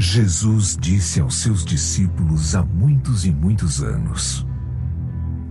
[0.00, 4.46] Jesus disse aos seus discípulos há muitos e muitos anos: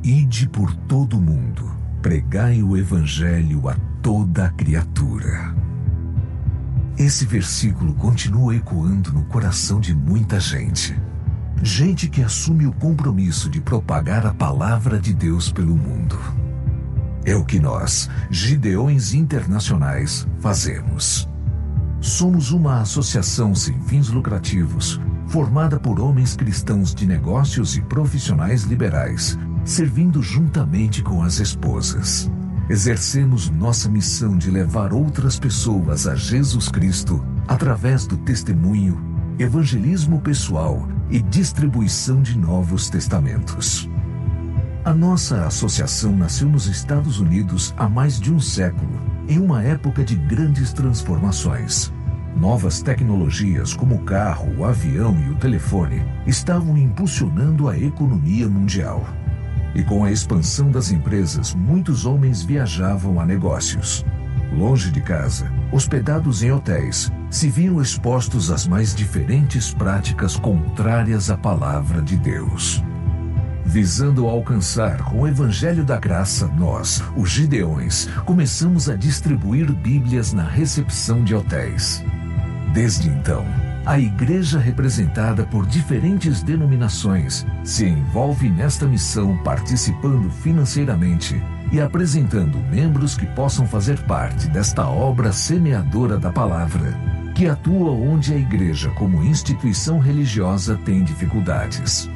[0.02, 1.70] Ide por todo o mundo,
[2.02, 5.54] pregai o Evangelho a toda a criatura.
[6.98, 10.98] Esse versículo continua ecoando no coração de muita gente.
[11.62, 16.18] Gente que assume o compromisso de propagar a palavra de Deus pelo mundo.
[17.26, 21.28] É o que nós, Gideões Internacionais, fazemos.
[22.00, 29.38] Somos uma associação sem fins lucrativos, formada por homens cristãos de negócios e profissionais liberais,
[29.66, 32.30] servindo juntamente com as esposas.
[32.70, 39.02] Exercemos nossa missão de levar outras pessoas a Jesus Cristo através do testemunho,
[39.40, 43.90] evangelismo pessoal e distribuição de novos testamentos.
[44.88, 50.02] A nossa associação nasceu nos Estados Unidos há mais de um século em uma época
[50.02, 51.92] de grandes transformações.
[52.38, 59.06] Novas tecnologias como o carro, o avião e o telefone estavam impulsionando a economia mundial.
[59.76, 64.06] E com a expansão das empresas, muitos homens viajavam a negócios.
[64.54, 71.36] Longe de casa, hospedados em hotéis, se viam expostos às mais diferentes práticas contrárias à
[71.36, 72.82] palavra de Deus.
[73.68, 80.48] Visando alcançar com o Evangelho da Graça, nós, os Gideões, começamos a distribuir Bíblias na
[80.48, 82.02] recepção de hotéis.
[82.74, 83.46] Desde então,
[83.86, 91.40] a igreja representada por diferentes denominações se envolve nesta missão participando financeiramente
[91.70, 96.98] e apresentando membros que possam fazer parte desta obra semeadora da palavra,
[97.36, 102.10] que atua onde a igreja, como instituição religiosa, tem dificuldades.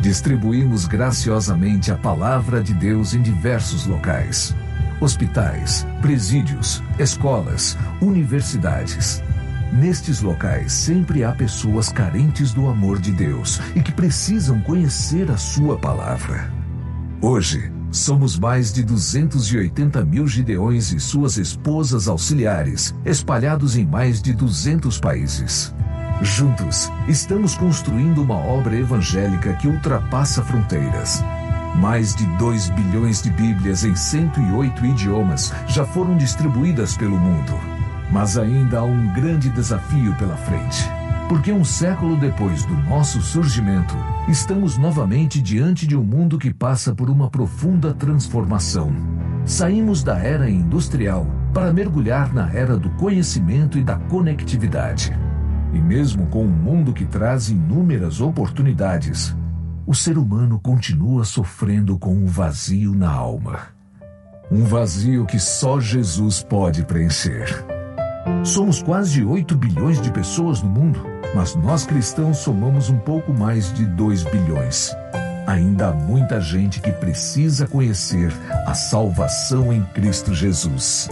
[0.00, 4.56] Distribuímos graciosamente a palavra de Deus em diversos locais:
[4.98, 9.22] hospitais, presídios, escolas, universidades.
[9.70, 15.36] Nestes locais sempre há pessoas carentes do amor de Deus e que precisam conhecer a
[15.36, 16.50] Sua palavra.
[17.20, 24.32] Hoje, somos mais de 280 mil gideões e suas esposas auxiliares, espalhados em mais de
[24.32, 25.74] 200 países.
[26.22, 31.24] Juntos, estamos construindo uma obra evangélica que ultrapassa fronteiras.
[31.76, 37.54] Mais de 2 bilhões de Bíblias em 108 idiomas já foram distribuídas pelo mundo.
[38.12, 40.90] Mas ainda há um grande desafio pela frente.
[41.26, 43.94] Porque um século depois do nosso surgimento,
[44.28, 48.92] estamos novamente diante de um mundo que passa por uma profunda transformação.
[49.46, 55.18] Saímos da era industrial para mergulhar na era do conhecimento e da conectividade.
[55.72, 59.34] E mesmo com um mundo que traz inúmeras oportunidades,
[59.86, 63.68] o ser humano continua sofrendo com um vazio na alma.
[64.50, 67.64] Um vazio que só Jesus pode preencher.
[68.44, 71.04] Somos quase 8 bilhões de pessoas no mundo,
[71.34, 74.92] mas nós cristãos somamos um pouco mais de 2 bilhões.
[75.46, 78.32] Ainda há muita gente que precisa conhecer
[78.66, 81.08] a salvação em Cristo Jesus.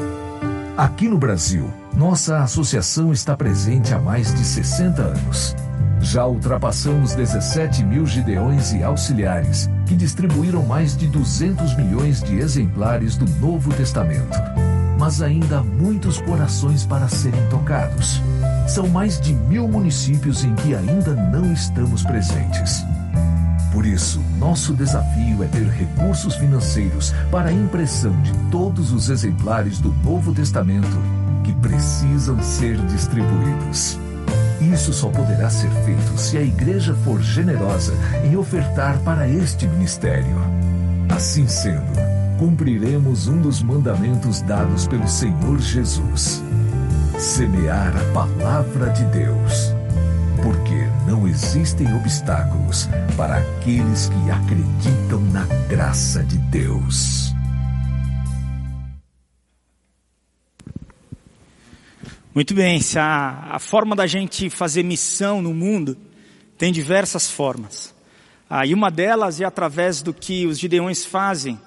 [0.77, 5.57] Aqui no Brasil, nossa associação está presente há mais de 60 anos.
[6.01, 13.17] Já ultrapassamos 17 mil gideões e auxiliares, que distribuíram mais de 200 milhões de exemplares
[13.17, 14.39] do Novo Testamento.
[14.97, 18.23] Mas ainda há muitos corações para serem tocados.
[18.69, 22.85] São mais de mil municípios em que ainda não estamos presentes.
[23.73, 29.81] Por isso, nosso desafio é ter recursos financeiros para a impressão de todos os exemplares
[29.81, 31.18] do Novo Testamento
[31.49, 33.99] que precisam ser distribuídos.
[34.61, 40.37] Isso só poderá ser feito se a igreja for generosa em ofertar para este ministério.
[41.09, 41.91] Assim sendo,
[42.39, 46.43] cumpriremos um dos mandamentos dados pelo Senhor Jesus:
[47.19, 49.75] semear a palavra de Deus.
[50.43, 57.35] Porque não existem obstáculos para aqueles que acreditam na graça de Deus.
[62.39, 65.97] Muito bem, a, a forma da gente fazer missão no mundo
[66.57, 67.93] tem diversas formas.
[68.49, 71.61] Ah, e uma delas é através do que os gideões fazem,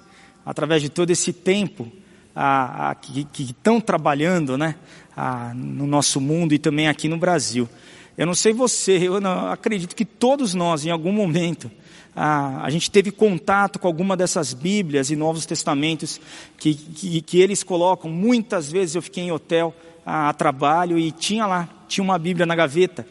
[0.46, 1.92] através de todo esse tempo
[2.34, 4.76] ah, ah, que, estão trabalhando né,
[5.14, 7.68] ah, no nosso mundo e também aqui no Brasil.
[8.16, 11.70] Eu não sei você, eu não, acredito que todos nós, em algum momento,
[12.16, 16.18] a, a gente teve contato com alguma dessas Bíblias e Novos Testamentos
[16.56, 18.10] que, que, que eles colocam.
[18.10, 22.54] Muitas vezes eu fiquei em hotel a, trabalho e tinha lá, tinha uma Bíblia na
[22.54, 23.06] gaveta,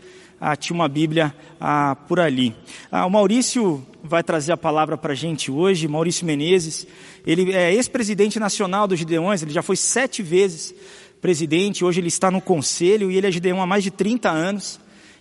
[0.59, 1.33] tinha uma Bíblia
[2.07, 2.55] por ali.
[2.91, 6.87] O Maurício vai trazer a palavra para a gente hoje, Maurício Menezes.
[7.25, 10.73] Ele é ex-presidente nacional dos Gideões, ele já foi sete vezes
[11.21, 14.79] presidente, hoje ele está no conselho e ele é Gideão há mais de 30 anos.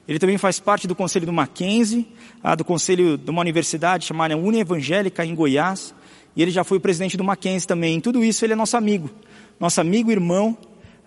[0.09, 2.09] Ele também faz parte do conselho do Mackenzie,
[2.57, 5.95] do conselho de uma universidade chamada União Evangélica em Goiás,
[6.35, 7.97] e ele já foi o presidente do Mackenzie também.
[7.97, 9.11] Em tudo isso ele é nosso amigo,
[9.61, 10.57] nosso amigo, irmão.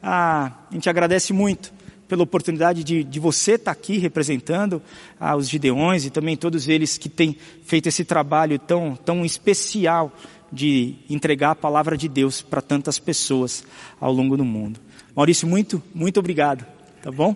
[0.04, 1.74] Ah, a gente agradece muito
[2.10, 4.82] pela oportunidade de, de você estar aqui representando
[5.18, 10.14] ah, os Gideões e também todos eles que têm feito esse trabalho tão, tão especial
[10.52, 13.64] de entregar a palavra de Deus para tantas pessoas
[14.00, 14.80] ao longo do mundo.
[15.16, 16.66] Maurício, muito, muito obrigado,
[17.02, 17.36] tá bom?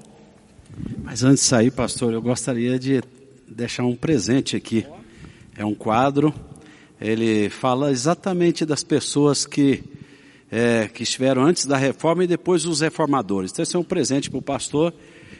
[1.03, 3.01] Mas antes de sair, pastor, eu gostaria de
[3.47, 4.85] deixar um presente aqui.
[5.55, 6.33] É um quadro,
[7.01, 9.83] ele fala exatamente das pessoas que,
[10.51, 13.51] é, que estiveram antes da reforma e depois os reformadores.
[13.51, 14.93] Então esse é um presente para o pastor.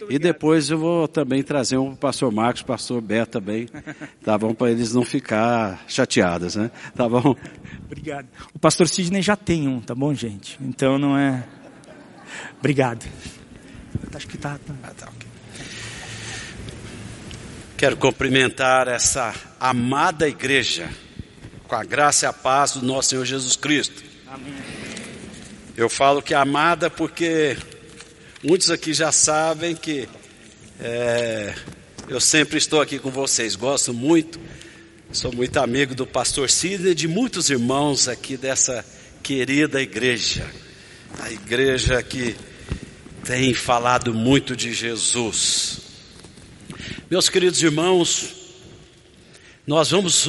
[0.10, 3.68] E depois eu vou também trazer um para o pastor Marcos, pastor Beto também,
[4.24, 4.54] tá bom?
[4.54, 6.72] Para eles não ficar chateados, né?
[6.96, 7.36] Tá bom?
[7.86, 8.28] Obrigado.
[8.54, 10.58] O pastor Sidney já tem um, tá bom, gente?
[10.62, 11.44] Então não é.
[12.58, 13.06] Obrigado.
[14.14, 14.58] Acho que tá.
[14.66, 14.74] tá.
[14.84, 15.28] Ah, tá ok.
[17.76, 20.90] Quero cumprimentar essa amada igreja
[21.68, 24.04] com a graça e a paz do nosso Senhor Jesus Cristo.
[24.28, 24.87] Amém.
[25.78, 27.56] Eu falo que é amada porque
[28.44, 30.10] muitos aqui já sabem que
[30.80, 31.54] é,
[32.10, 34.40] eu sempre estou aqui com vocês, gosto muito,
[35.12, 38.84] sou muito amigo do pastor Sidney e de muitos irmãos aqui dessa
[39.22, 40.50] querida igreja,
[41.20, 42.36] a igreja que
[43.24, 45.78] tem falado muito de Jesus.
[47.08, 48.34] Meus queridos irmãos,
[49.68, 50.28] nós vamos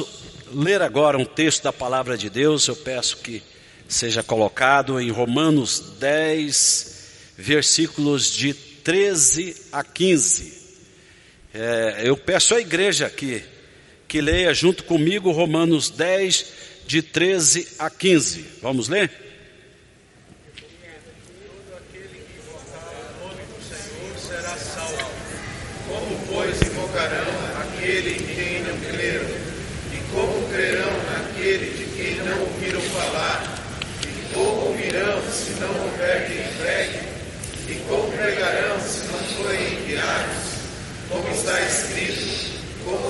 [0.53, 3.41] ler agora um texto da palavra de Deus, eu peço que
[3.89, 6.95] seja colocado em Romanos 10,
[7.35, 10.53] versículos de 13 a 15.
[11.51, 13.43] É, eu peço à igreja que,
[14.07, 16.45] que leia junto comigo Romanos 10,
[16.85, 18.45] de 13 a 15.
[18.61, 19.29] Vamos ler?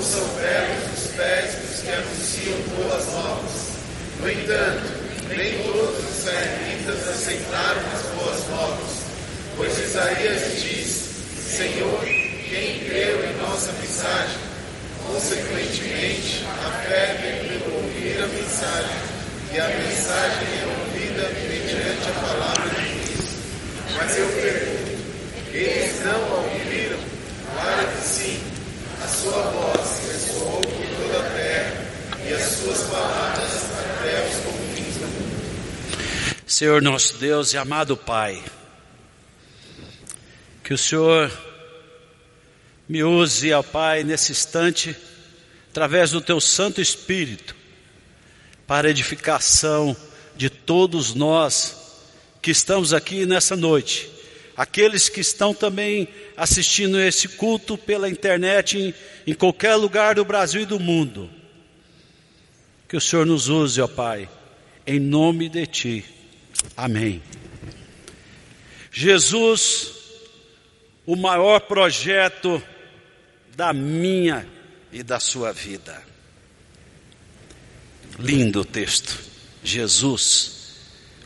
[0.02, 3.70] são belos os pés dos que anunciam boas novas.
[4.18, 4.82] No entanto,
[5.28, 8.90] nem todos os israelitas aceitaram as boas novas,
[9.56, 12.00] pois Isaías diz: Senhor,
[12.48, 14.38] quem creu em nossa mensagem?
[15.06, 18.96] Consequentemente, a fé vem pelo ouvir a mensagem,
[19.52, 23.34] e a mensagem é ouvida mediante a palavra de Cristo.
[23.94, 26.98] Mas eu pergunto: eles não a ouviram?
[27.52, 28.40] Claro que sim,
[29.04, 30.00] a sua voz
[32.26, 33.50] e as suas palavras
[33.80, 36.40] até os confins do mundo.
[36.46, 38.40] Senhor nosso Deus e amado Pai,
[40.70, 41.32] que o Senhor
[42.88, 44.96] me use, ó Pai, nesse instante,
[45.68, 47.56] através do Teu Santo Espírito,
[48.68, 49.96] para edificação
[50.36, 51.76] de todos nós
[52.40, 54.08] que estamos aqui nessa noite,
[54.56, 56.06] aqueles que estão também
[56.36, 58.94] assistindo esse culto pela internet em,
[59.26, 61.28] em qualquer lugar do Brasil e do mundo.
[62.88, 64.28] Que o Senhor nos use, ó Pai,
[64.86, 66.04] em nome de Ti.
[66.76, 67.20] Amém.
[68.92, 69.98] Jesus,
[71.10, 72.62] o maior projeto
[73.56, 74.48] da minha
[74.92, 76.00] e da sua vida.
[78.16, 79.18] Lindo texto.
[79.64, 80.76] Jesus,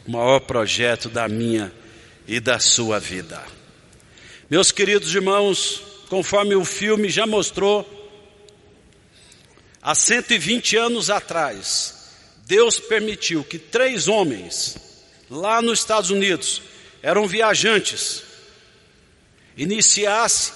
[0.06, 1.70] o maior projeto da minha
[2.26, 3.44] e da sua vida.
[4.48, 7.86] Meus queridos irmãos, conforme o filme já mostrou,
[9.82, 12.08] Há 120 anos atrás,
[12.46, 14.78] Deus permitiu que três homens,
[15.28, 16.62] lá nos Estados Unidos,
[17.02, 18.22] eram viajantes,
[19.56, 20.52] iniciasse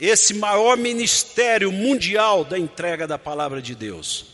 [0.00, 4.26] esse maior ministério mundial da entrega da palavra de Deus.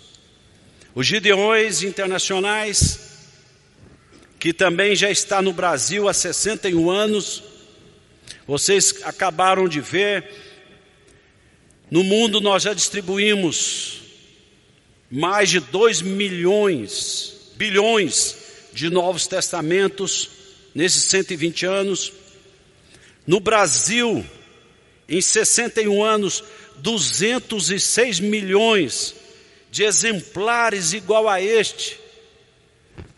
[0.94, 3.00] Os Gideões Internacionais,
[4.38, 7.42] que também já está no Brasil há 61 anos,
[8.46, 10.24] vocês acabaram de ver,
[11.90, 14.02] no mundo nós já distribuímos
[15.10, 18.36] mais de 2 milhões, bilhões
[18.72, 20.30] de Novos Testamentos
[20.74, 22.12] nesses 120 anos.
[23.26, 24.24] No Brasil,
[25.08, 26.44] em 61 anos,
[26.78, 29.14] 206 milhões
[29.70, 31.98] de exemplares igual a este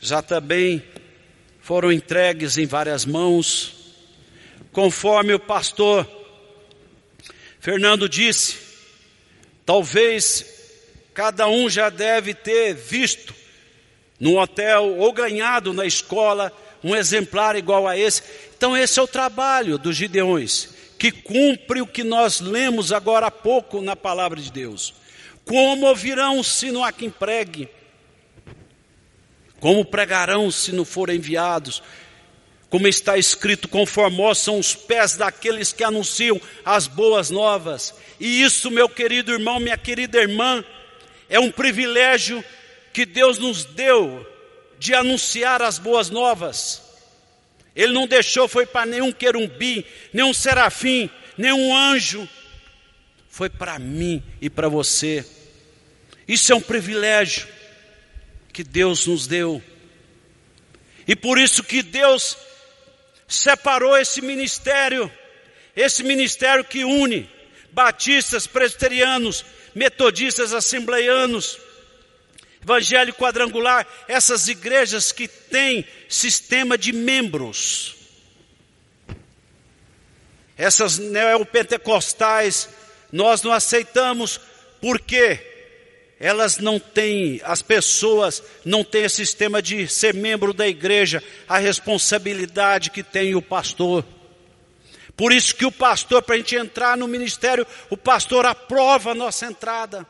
[0.01, 0.83] já também
[1.61, 3.75] foram entregues em várias mãos,
[4.73, 6.09] conforme o pastor
[7.61, 8.57] Fernando disse,
[9.67, 10.59] talvez
[11.19, 13.35] Cada um já deve ter visto
[14.21, 18.23] no hotel ou ganhado na escola um exemplar igual a esse.
[18.59, 23.31] Então, esse é o trabalho dos Gideões, que cumpre o que nós lemos agora há
[23.31, 24.95] pouco na palavra de Deus.
[25.45, 27.69] Como ouvirão se não há quem pregue?
[29.61, 31.81] Como pregarão se não forem enviados?
[32.69, 37.95] Como está escrito, conformosos são os pés daqueles que anunciam as boas novas.
[38.19, 40.65] E isso, meu querido irmão, minha querida irmã,
[41.31, 42.45] é um privilégio
[42.93, 44.27] que Deus nos deu
[44.81, 46.88] de anunciar as boas novas.
[47.79, 52.29] Ele não deixou, foi para nenhum querumbi, nenhum serafim, nenhum anjo.
[53.29, 55.25] Foi para mim e para você.
[56.27, 57.47] Isso é um privilégio
[58.53, 59.63] que Deus nos deu.
[61.07, 62.37] E por isso que Deus
[63.29, 65.09] separou esse ministério,
[65.77, 67.31] esse ministério que une
[67.71, 71.61] batistas, presbiterianos, metodistas, assembleianos,
[72.61, 77.97] evangelho quadrangular, essas igrejas que têm sistema de membros.
[80.57, 82.69] Essas neopentecostais,
[83.13, 84.41] nós não aceitamos
[84.81, 85.39] porque
[86.19, 91.59] elas não têm, as pessoas não têm esse sistema de ser membro da igreja, a
[91.59, 94.05] responsabilidade que tem o pastor.
[95.17, 99.15] Por isso que o pastor, para a gente entrar no ministério, o pastor aprova a
[99.15, 100.07] nossa entrada.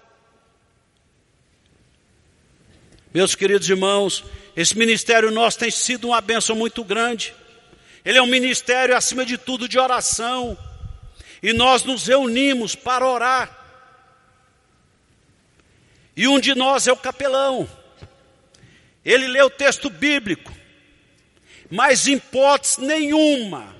[3.12, 4.24] Meus queridos irmãos,
[4.60, 7.32] esse ministério nosso tem sido uma bênção muito grande.
[8.04, 10.58] Ele é um ministério, acima de tudo, de oração.
[11.40, 13.56] E nós nos reunimos para orar.
[16.16, 17.70] E um de nós é o capelão.
[19.04, 20.52] Ele lê o texto bíblico,
[21.70, 23.76] mas em hipótese nenhuma,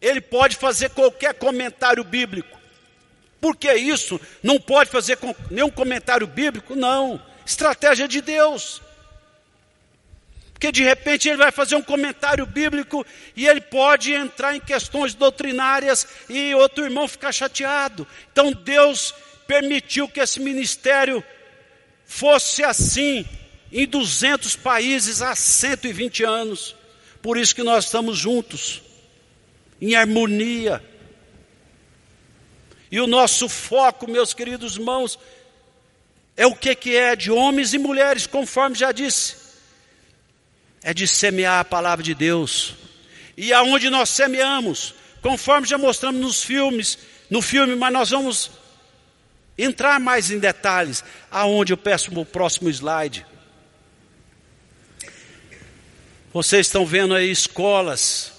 [0.00, 2.58] ele pode fazer qualquer comentário bíblico.
[3.38, 4.18] Por que isso?
[4.42, 5.18] Não pode fazer
[5.50, 6.74] nenhum comentário bíblico?
[6.74, 7.22] Não.
[7.44, 8.80] Estratégia de Deus.
[10.60, 15.14] Porque de repente ele vai fazer um comentário bíblico e ele pode entrar em questões
[15.14, 18.06] doutrinárias e outro irmão ficar chateado.
[18.30, 19.14] Então Deus
[19.46, 21.24] permitiu que esse ministério
[22.04, 23.24] fosse assim
[23.72, 26.76] em 200 países há 120 anos.
[27.22, 28.82] Por isso que nós estamos juntos,
[29.80, 30.84] em harmonia.
[32.90, 35.18] E o nosso foco, meus queridos irmãos,
[36.36, 39.39] é o que, que é de homens e mulheres, conforme já disse.
[40.82, 42.74] É de semear a palavra de Deus.
[43.36, 48.50] E aonde nós semeamos, conforme já mostramos nos filmes, no filme, mas nós vamos
[49.56, 53.26] entrar mais em detalhes, aonde eu peço o próximo slide.
[56.32, 58.32] Vocês estão vendo aí escolas,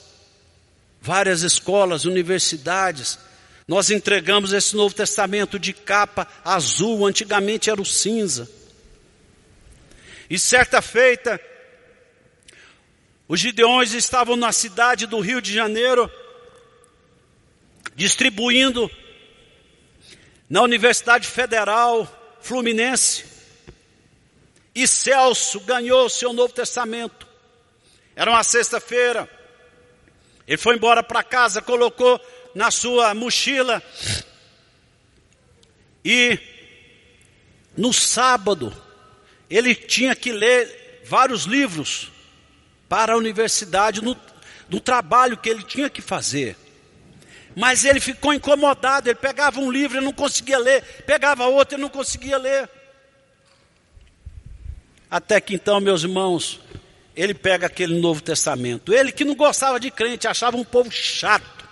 [1.02, 3.20] várias escolas, universidades.
[3.68, 8.50] Nós entregamos esse Novo Testamento de capa azul, antigamente era o cinza.
[10.30, 11.40] E certa feita,
[13.32, 16.12] os gideões estavam na cidade do Rio de Janeiro,
[17.96, 18.92] distribuindo
[20.50, 22.06] na Universidade Federal
[22.42, 23.24] Fluminense.
[24.76, 27.26] E Celso ganhou o seu Novo Testamento.
[28.18, 29.30] Era uma sexta-feira.
[30.46, 32.20] Ele foi embora para casa, colocou
[32.54, 33.82] na sua mochila.
[36.04, 36.38] E
[37.78, 38.76] no sábado,
[39.50, 42.12] ele tinha que ler vários livros
[42.92, 44.18] para a universidade, no,
[44.82, 46.58] trabalho que ele tinha que fazer.
[47.56, 51.82] Mas ele ficou incomodado, ele pegava um livro e não conseguia ler, pegava outro e
[51.82, 52.70] não conseguia ler.
[55.10, 56.60] Até que então, meus irmãos,
[57.16, 58.94] ele pega aquele Novo Testamento.
[58.94, 61.66] Ele que não gostava de crente, achava um povo chato.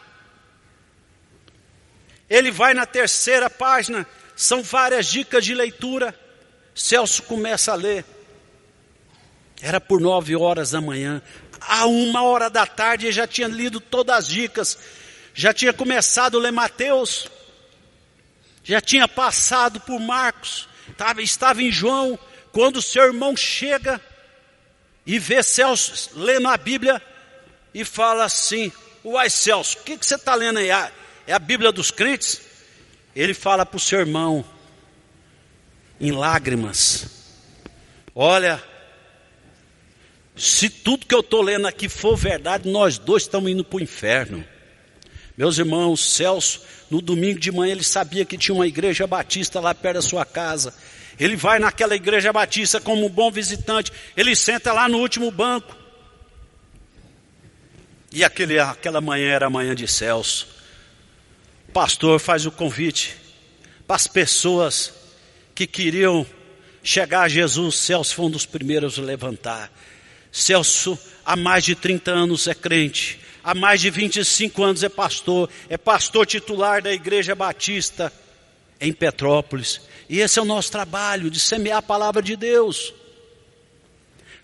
[2.29, 4.07] Ele vai na terceira página,
[4.37, 6.17] são várias dicas de leitura.
[6.73, 8.05] Celso começa a ler.
[9.61, 11.21] Era por nove horas da manhã.
[11.61, 14.77] A uma hora da tarde ele já tinha lido todas as dicas
[15.39, 17.27] já tinha começado a ler Mateus,
[18.61, 22.19] já tinha passado por Marcos, estava, estava em João,
[22.51, 24.01] quando o seu irmão chega
[25.05, 27.01] e vê Celso lendo a Bíblia
[27.73, 28.69] e fala assim:
[29.01, 30.71] Uai, Celso, o que, que você está lendo aí?
[30.71, 30.91] Ah,
[31.25, 32.41] é a Bíblia dos crentes?
[33.15, 34.43] Ele fala para o seu irmão,
[36.01, 37.05] em lágrimas:
[38.13, 38.61] Olha,
[40.39, 43.81] se tudo que eu estou lendo aqui for verdade, nós dois estamos indo para o
[43.81, 44.45] inferno.
[45.37, 49.75] Meus irmãos, Celso, no domingo de manhã ele sabia que tinha uma igreja batista lá
[49.75, 50.73] perto da sua casa.
[51.19, 55.75] Ele vai naquela igreja batista como um bom visitante, ele senta lá no último banco.
[58.09, 60.47] E aquele, aquela manhã era a manhã de Celso.
[61.67, 63.13] O pastor faz o convite
[63.85, 64.93] para as pessoas
[65.53, 66.25] que queriam
[66.81, 67.75] chegar a Jesus.
[67.75, 69.69] Celso foi um dos primeiros a levantar.
[70.31, 75.49] Celso, há mais de 30 anos é crente há mais de 25 anos é pastor,
[75.69, 78.11] é pastor titular da Igreja Batista
[78.79, 79.81] em Petrópolis.
[80.07, 82.93] E esse é o nosso trabalho, de semear a palavra de Deus.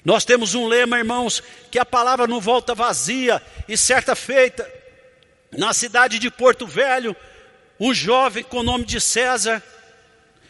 [0.04, 3.42] Nós temos um lema, irmãos, que a palavra não volta vazia.
[3.68, 4.68] E certa feita,
[5.52, 7.16] na cidade de Porto Velho,
[7.80, 9.62] um jovem com o nome de César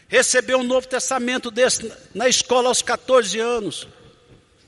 [0.08, 3.88] recebeu um Novo Testamento desse na escola aos 14 anos.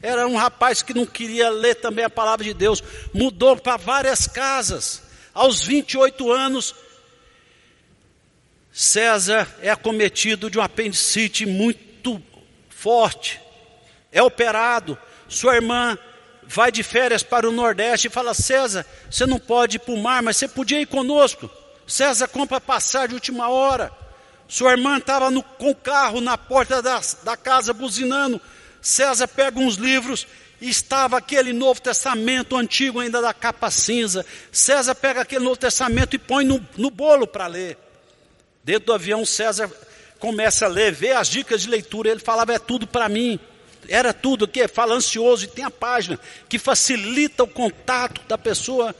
[0.00, 4.26] Era um rapaz que não queria ler também a palavra de Deus, mudou para várias
[4.26, 5.02] casas.
[5.34, 6.74] Aos 28 anos,
[8.72, 12.22] César é acometido de um apendicite muito
[12.68, 13.40] forte,
[14.12, 14.96] é operado.
[15.28, 15.98] Sua irmã
[16.44, 20.02] vai de férias para o Nordeste e fala: César, você não pode ir para o
[20.02, 21.50] mar, mas você podia ir conosco.
[21.86, 23.90] César compra passagem de última hora.
[24.46, 28.40] Sua irmã estava com o carro na porta da, da casa buzinando.
[28.80, 30.26] César pega uns livros
[30.60, 34.24] estava aquele Novo Testamento antigo ainda da capa cinza.
[34.50, 37.78] César pega aquele Novo Testamento e põe no, no bolo para ler.
[38.64, 39.70] Dentro do avião, César
[40.18, 42.10] começa a ler, vê as dicas de leitura.
[42.10, 43.38] Ele falava: é tudo para mim.
[43.88, 46.18] Era tudo o que fala ansioso e tem a página
[46.48, 48.94] que facilita o contato da pessoa.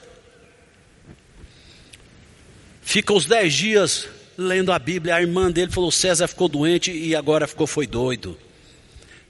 [2.80, 4.08] Fica os dez dias
[4.38, 5.16] lendo a Bíblia.
[5.16, 8.38] A irmã dele falou: César ficou doente e agora ficou foi doido.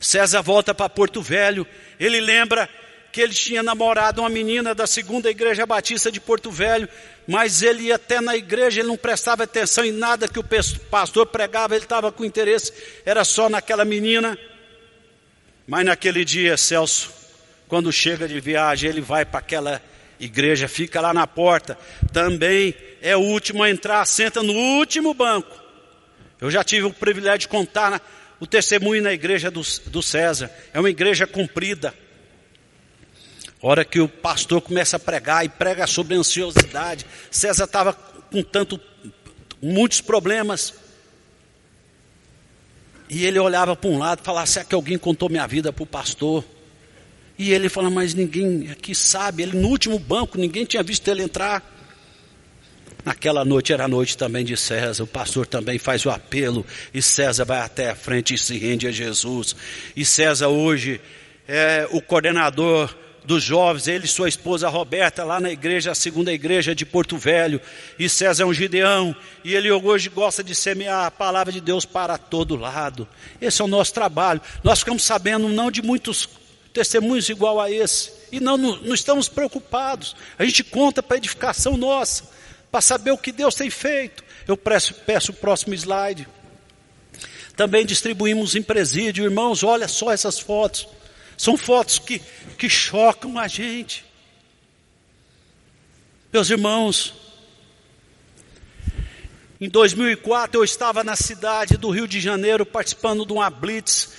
[0.00, 1.66] César volta para Porto Velho.
[1.98, 2.68] Ele lembra
[3.10, 6.88] que ele tinha namorado uma menina da segunda igreja batista de Porto Velho,
[7.26, 10.44] mas ele ia até na igreja, ele não prestava atenção em nada que o
[10.90, 12.72] pastor pregava, ele estava com interesse,
[13.04, 14.38] era só naquela menina.
[15.66, 17.10] Mas naquele dia, Celso,
[17.66, 19.82] quando chega de viagem, ele vai para aquela
[20.20, 21.78] igreja, fica lá na porta,
[22.12, 25.58] também é o último a entrar, senta no último banco.
[26.40, 28.00] Eu já tive o privilégio de contar
[28.40, 31.94] o testemunho na igreja do, do César, é uma igreja comprida.
[33.60, 38.80] Hora que o pastor começa a pregar e prega sobre ansiosidade, César estava com tanto,
[39.60, 40.74] muitos problemas.
[43.10, 45.82] E ele olhava para um lado e falava: será que alguém contou minha vida para
[45.82, 46.44] o pastor?
[47.36, 49.42] E ele fala: mas ninguém aqui sabe.
[49.42, 51.77] Ele no último banco, ninguém tinha visto ele entrar.
[53.08, 55.02] Naquela noite era a noite também de César.
[55.02, 56.66] O pastor também faz o apelo.
[56.92, 59.56] E César vai até a frente e se rende a Jesus.
[59.96, 61.00] E César hoje
[61.48, 62.94] é o coordenador
[63.24, 67.16] dos jovens, ele e sua esposa Roberta, lá na igreja, a segunda igreja de Porto
[67.16, 67.62] Velho,
[67.98, 71.86] e César é um gideão, e ele hoje gosta de semear a palavra de Deus
[71.86, 73.08] para todo lado.
[73.40, 74.40] Esse é o nosso trabalho.
[74.62, 76.28] Nós ficamos sabendo não de muitos
[76.74, 80.14] testemunhos igual a esse, e não, não, não estamos preocupados.
[80.38, 82.36] A gente conta para edificação nossa,
[82.70, 84.22] para saber o que Deus tem feito.
[84.46, 86.28] Eu peço, peço o próximo slide.
[87.56, 90.86] Também distribuímos em presídio, irmãos, olha só essas fotos.
[91.36, 92.20] São fotos que,
[92.56, 94.04] que chocam a gente.
[96.32, 97.14] Meus irmãos,
[99.60, 104.10] em 2004 eu estava na cidade do Rio de Janeiro participando de uma blitz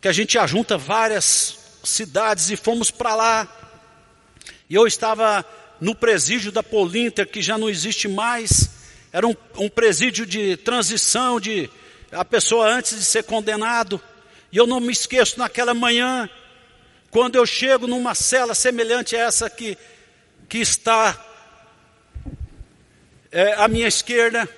[0.00, 3.48] que a gente ajunta várias cidades e fomos para lá.
[4.68, 5.44] E eu estava
[5.80, 8.70] no presídio da Polinter, que já não existe mais.
[9.12, 11.70] Era um, um presídio de transição, de
[12.10, 14.00] a pessoa antes de ser condenado.
[14.50, 16.28] E eu não me esqueço naquela manhã,
[17.10, 19.76] quando eu chego numa cela semelhante a essa que,
[20.48, 21.18] que está
[23.30, 24.48] é, à minha esquerda,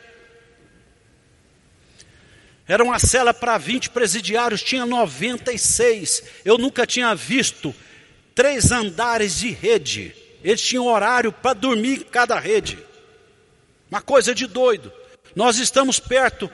[2.67, 6.23] era uma cela para 20 presidiários, tinha 96.
[6.45, 7.75] Eu nunca tinha visto
[8.35, 10.15] três andares de rede.
[10.43, 12.79] Eles tinham horário para dormir em cada rede.
[13.91, 14.93] Uma coisa de doido.
[15.35, 16.51] Nós estamos perto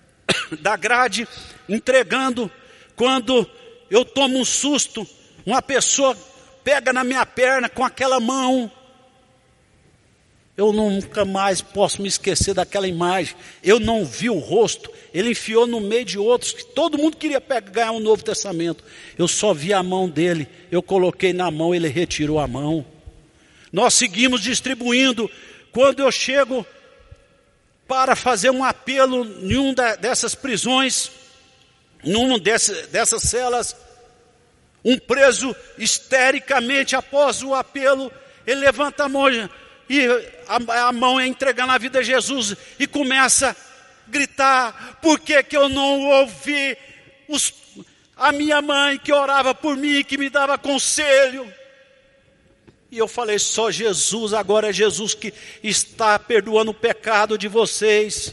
[0.60, 1.28] da grade
[1.68, 2.50] entregando
[2.96, 3.48] quando
[3.90, 5.06] eu tomo um susto,
[5.44, 6.16] uma pessoa
[6.62, 8.70] pega na minha perna com aquela mão.
[10.56, 13.34] Eu nunca mais posso me esquecer daquela imagem.
[13.62, 14.88] Eu não vi o rosto.
[15.12, 18.84] Ele enfiou no meio de outros que todo mundo queria pegar um Novo Testamento.
[19.18, 20.46] Eu só vi a mão dele.
[20.70, 22.86] Eu coloquei na mão, ele retirou a mão.
[23.74, 25.28] Nós seguimos distribuindo.
[25.72, 26.64] Quando eu chego
[27.88, 31.10] para fazer um apelo em uma dessas prisões,
[32.04, 33.74] numa dessas celas,
[34.84, 38.12] um preso histericamente após o apelo,
[38.46, 40.06] ele levanta a mão e
[40.46, 43.56] a, a mão é entregando a vida a Jesus e começa a
[44.08, 46.78] gritar: por que, que eu não ouvi
[47.26, 47.52] os,
[48.16, 51.52] a minha mãe que orava por mim, que me dava conselho?
[52.94, 58.32] E eu falei: só Jesus, agora é Jesus que está perdoando o pecado de vocês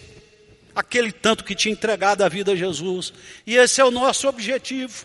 [0.75, 3.11] aquele tanto que tinha entregado a vida a Jesus.
[3.45, 5.03] E esse é o nosso objetivo.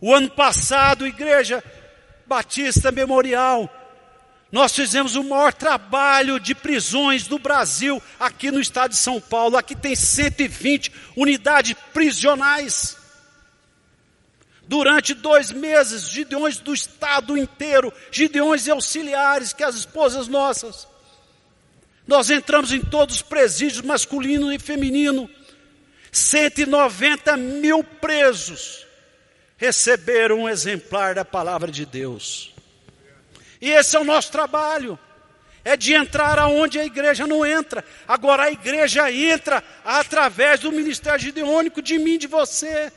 [0.00, 1.62] O ano passado, Igreja
[2.26, 3.70] Batista Memorial,
[4.50, 9.56] Nós fizemos o maior trabalho de prisões do Brasil aqui no estado de São Paulo.
[9.56, 12.99] Aqui tem 120 unidades prisionais.
[14.70, 20.86] Durante dois meses, gideões do estado inteiro, gideões e auxiliares, que as esposas nossas.
[22.06, 25.28] Nós entramos em todos os presídios, masculino e feminino.
[26.12, 28.86] 190 mil presos
[29.56, 32.54] receberam um exemplar da palavra de Deus.
[33.60, 34.96] E esse é o nosso trabalho.
[35.64, 37.84] É de entrar aonde a igreja não entra.
[38.06, 42.92] Agora a igreja entra através do ministério gideônico de mim, de você.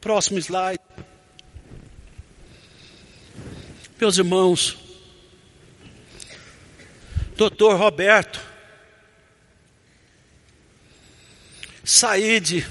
[0.00, 0.80] Próximo slide.
[4.00, 4.78] Meus irmãos,
[7.36, 8.40] doutor Roberto,
[11.84, 12.66] Said,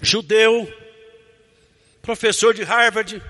[0.00, 0.72] judeu,
[2.00, 3.22] professor de Harvard,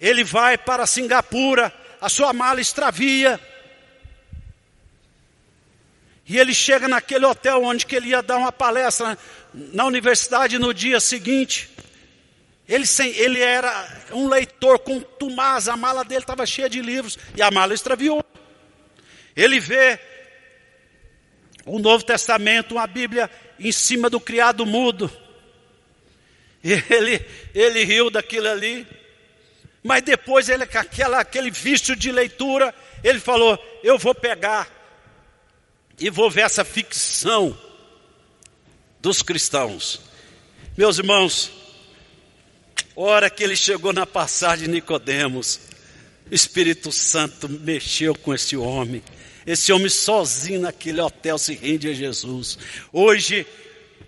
[0.00, 3.38] ele vai para Singapura, a sua mala extravia.
[6.28, 9.16] E ele chega naquele hotel onde ele ia dar uma palestra
[9.56, 11.70] na universidade no dia seguinte.
[12.68, 12.84] Ele,
[13.16, 17.50] ele era um leitor com Tomás, a mala dele estava cheia de livros e a
[17.50, 18.24] mala extraviou.
[19.34, 19.98] Ele vê
[21.64, 25.10] o Novo Testamento, uma Bíblia em cima do criado mudo.
[26.62, 28.86] E ele, ele riu daquilo ali.
[29.82, 34.68] Mas depois ele, com aquela, aquele vício de leitura, ele falou: Eu vou pegar
[35.98, 37.56] e vou ver essa ficção
[39.06, 40.00] dos cristãos.
[40.76, 41.52] Meus irmãos,
[42.96, 45.60] hora que ele chegou na passagem de Nicodemos,
[46.28, 49.00] o Espírito Santo mexeu com esse homem.
[49.46, 52.58] Esse homem sozinho naquele hotel se rende a Jesus.
[52.92, 53.46] Hoje,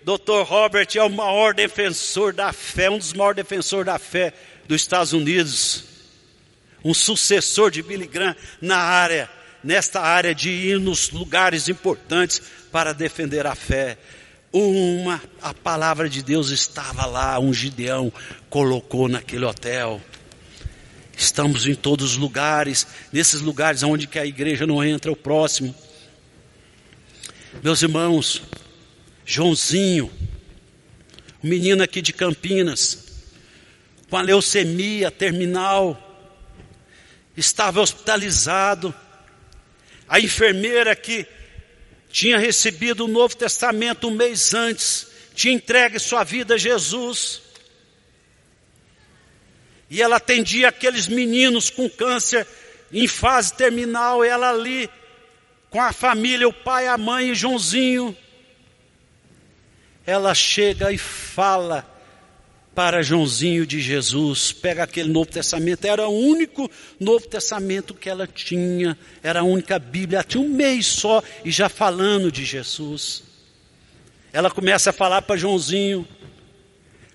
[0.02, 0.42] Dr.
[0.44, 4.34] Robert é o maior defensor da fé, um dos maiores defensores da fé
[4.66, 5.84] dos Estados Unidos,
[6.84, 9.30] um sucessor de Billy Graham na área,
[9.62, 13.96] nesta área de ir nos lugares importantes para defender a fé.
[14.52, 18.10] Uma, a palavra de Deus estava lá, um Gideão
[18.48, 20.00] colocou naquele hotel.
[21.16, 25.74] Estamos em todos os lugares, nesses lugares onde que a igreja não entra, o próximo.
[27.62, 28.42] Meus irmãos,
[29.26, 30.10] Joãozinho,
[31.44, 33.06] um menino aqui de Campinas,
[34.08, 36.08] com a leucemia terminal,
[37.36, 38.94] estava hospitalizado.
[40.08, 41.26] A enfermeira que
[42.10, 47.42] tinha recebido o Novo Testamento um mês antes, tinha entregue sua vida a Jesus.
[49.90, 52.46] E ela atendia aqueles meninos com câncer
[52.92, 54.88] em fase terminal, ela ali
[55.70, 58.16] com a família, o pai, a mãe e Joãozinho.
[60.06, 61.97] Ela chega e fala
[62.78, 68.24] para Joãozinho de Jesus, pega aquele Novo Testamento, era o único Novo Testamento que ela
[68.24, 73.24] tinha, era a única Bíblia, ela tinha um mês só e já falando de Jesus.
[74.32, 76.06] Ela começa a falar para Joãozinho,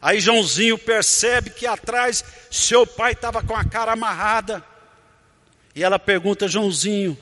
[0.01, 4.61] aí Joãozinho percebe que atrás seu pai estava com a cara amarrada,
[5.73, 7.17] e ela pergunta, Joãozinho,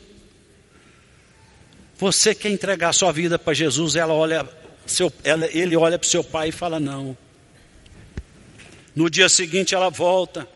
[1.95, 3.95] você quer entregar sua vida para Jesus?
[3.95, 4.49] Ela olha,
[4.88, 7.15] seu, ela, ele olha para seu pai e fala, não.
[8.95, 10.47] No dia seguinte ela volta.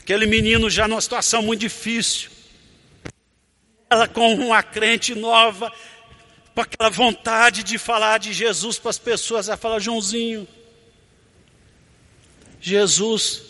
[0.00, 2.30] Aquele menino já numa situação muito difícil.
[3.90, 5.72] Ela com uma crente nova,
[6.54, 10.46] com aquela vontade de falar de Jesus para as pessoas, ela fala, Joãozinho,
[12.60, 13.42] Jesus,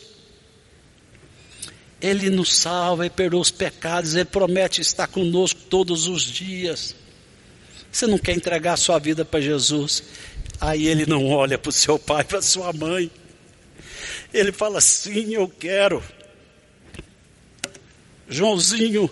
[2.01, 6.95] Ele nos salva e perdoa os pecados, Ele promete estar conosco todos os dias.
[7.91, 10.03] Você não quer entregar a sua vida para Jesus?
[10.61, 13.11] Aí ele não olha para o seu pai, para sua mãe.
[14.33, 16.03] Ele fala: Sim, eu quero.
[18.29, 19.09] Joãozinho,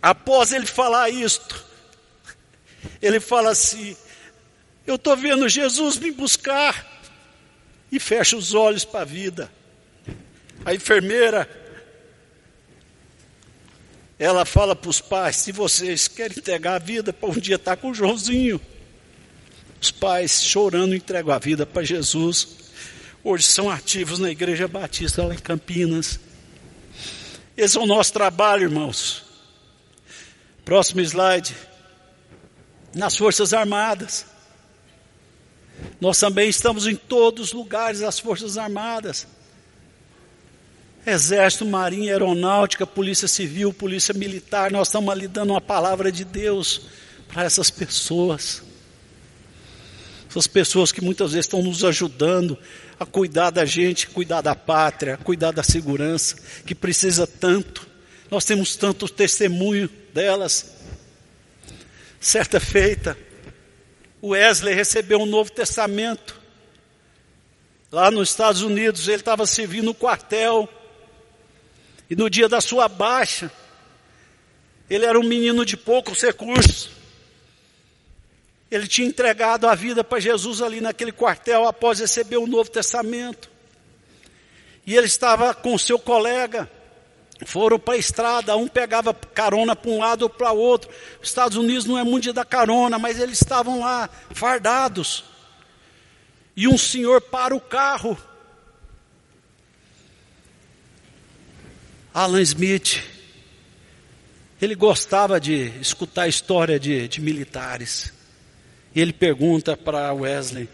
[0.00, 1.64] após ele falar isto,
[3.00, 3.96] ele fala assim:
[4.86, 6.88] Eu estou vendo Jesus me buscar.
[7.92, 9.50] E fecha os olhos para a vida.
[10.64, 11.48] A enfermeira,
[14.16, 17.76] ela fala para os pais: se vocês querem entregar a vida para um dia estar
[17.76, 18.60] tá com o Joãozinho.
[19.80, 22.59] Os pais chorando entregam a vida para Jesus
[23.22, 26.20] hoje são ativos na Igreja Batista lá em Campinas.
[27.56, 29.22] Esse é o nosso trabalho, irmãos.
[30.64, 31.54] Próximo slide.
[32.94, 34.26] Nas Forças Armadas.
[36.00, 39.26] Nós também estamos em todos os lugares das Forças Armadas.
[41.06, 46.82] Exército, Marinha, Aeronáutica, Polícia Civil, Polícia Militar, nós estamos ali dando uma palavra de Deus
[47.28, 48.62] para essas pessoas.
[50.30, 52.56] Essas pessoas que muitas vezes estão nos ajudando
[53.00, 57.84] a cuidar da gente, cuidar da pátria, cuidar da segurança, que precisa tanto.
[58.30, 60.76] Nós temos tanto testemunho delas.
[62.20, 63.18] Certa feita,
[64.22, 66.40] Wesley recebeu um Novo Testamento.
[67.90, 70.68] Lá nos Estados Unidos, ele estava servindo no quartel.
[72.08, 73.50] E no dia da sua baixa,
[74.88, 76.99] ele era um menino de poucos recursos.
[78.70, 83.50] Ele tinha entregado a vida para Jesus ali naquele quartel após receber o Novo Testamento.
[84.86, 86.70] E ele estava com seu colega.
[87.46, 90.90] Foram para a estrada, um pegava carona para um lado ou para o outro.
[91.20, 95.24] Os Estados Unidos não é muito de dar carona, mas eles estavam lá, fardados.
[96.56, 98.16] E um senhor para o carro.
[102.12, 103.02] Alan Smith,
[104.60, 108.12] ele gostava de escutar a história de, de militares.
[108.94, 110.68] E ele pergunta para Wesley: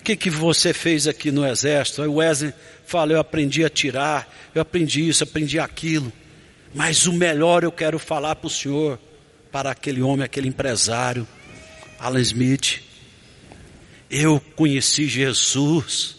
[0.00, 2.02] O que, que você fez aqui no exército?
[2.02, 2.52] Aí Wesley
[2.84, 6.12] fala: Eu aprendi a tirar, eu aprendi isso, aprendi aquilo.
[6.74, 8.98] Mas o melhor eu quero falar para o senhor,
[9.50, 11.26] para aquele homem, aquele empresário,
[11.98, 12.82] Alan Smith.
[14.10, 16.15] Eu conheci Jesus.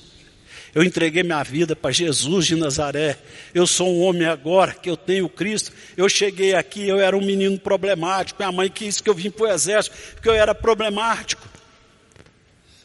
[0.77, 3.17] Eu entreguei minha vida para Jesus de Nazaré.
[3.51, 5.71] Eu sou um homem agora que eu tenho Cristo.
[5.97, 8.39] Eu cheguei aqui, eu era um menino problemático.
[8.39, 11.41] Minha mãe quis que eu vim para o exército porque eu era problemático.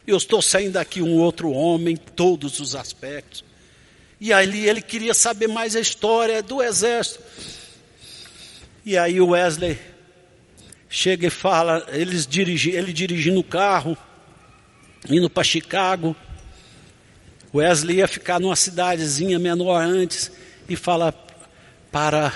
[0.07, 3.45] Eu estou saindo daqui um outro homem, em todos os aspectos.
[4.19, 7.21] E ali ele queria saber mais a história do exército.
[8.83, 9.77] E aí o Wesley
[10.89, 13.95] chega e fala, eles dirigi, ele dirigindo o carro,
[15.07, 16.15] indo para Chicago.
[17.53, 20.31] Wesley ia ficar numa cidadezinha menor antes
[20.67, 21.13] e fala
[21.91, 22.33] para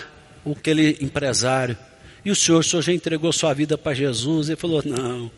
[0.50, 1.78] aquele empresário:
[2.24, 4.50] E o senhor, o senhor já entregou sua vida para Jesus?
[4.50, 5.32] Ele falou: Não,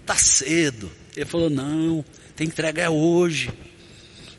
[0.00, 0.90] está cedo.
[1.14, 3.50] Ele falou: Não, tem entrega é hoje.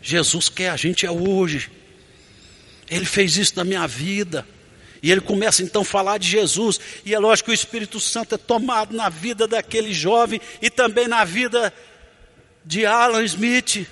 [0.02, 1.70] Jesus quer a gente é hoje.
[2.90, 4.46] Ele fez isso na minha vida.
[5.02, 6.80] E ele começa então a falar de Jesus.
[7.06, 11.08] E é lógico que o Espírito Santo é tomado na vida daquele jovem e também
[11.08, 11.74] na vida
[12.64, 13.88] de Alan Smith.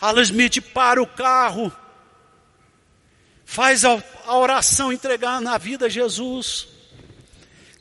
[0.00, 1.72] Alan Smith para o carro,
[3.44, 6.68] faz a, a oração entregar na vida a Jesus,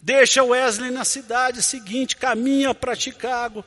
[0.02, 3.64] deixa Wesley na cidade seguinte, caminha para Chicago.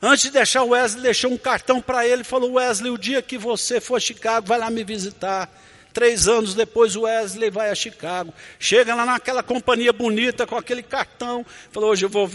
[0.00, 3.38] Antes de deixar o Wesley, deixou um cartão para ele, falou: Wesley, o dia que
[3.38, 5.50] você for a Chicago, vai lá me visitar.
[5.92, 8.32] Três anos depois, o Wesley vai a Chicago.
[8.58, 11.46] Chega lá naquela companhia bonita com aquele cartão.
[11.72, 12.30] Falou: Hoje eu vou,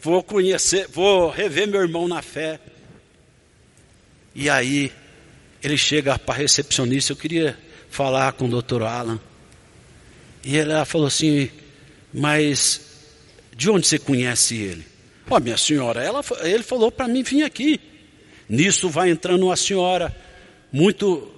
[0.00, 2.58] vou conhecer, vou rever meu irmão na fé.
[4.34, 4.92] E aí
[5.62, 7.56] ele chega para a recepcionista, eu queria
[7.88, 9.20] falar com o doutor Alan.
[10.42, 11.50] E ela falou assim,
[12.12, 12.80] mas
[13.56, 14.84] de onde você conhece ele?
[15.30, 17.80] Ó, oh, minha senhora, ela, ele falou para mim vir aqui.
[18.48, 20.14] Nisso vai entrando uma senhora
[20.70, 21.32] muito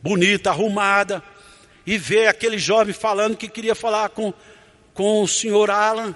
[0.00, 1.22] bonita, arrumada,
[1.86, 4.32] e vê aquele jovem falando que queria falar com,
[4.94, 6.14] com o senhor Alan.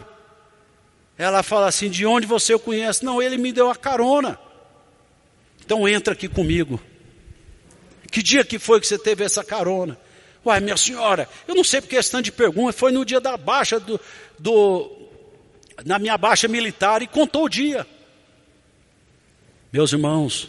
[1.18, 3.04] Ela fala assim: De onde você o conhece?
[3.04, 4.38] Não, ele me deu a carona.
[5.66, 6.80] Então entra aqui comigo.
[8.10, 9.98] Que dia que foi que você teve essa carona?
[10.44, 13.36] Uai, minha senhora, eu não sei porque esse tanto de pergunta, foi no dia da
[13.36, 14.00] baixa do,
[14.38, 15.08] do,
[15.84, 17.84] na minha baixa militar e contou o dia.
[19.72, 20.48] Meus irmãos,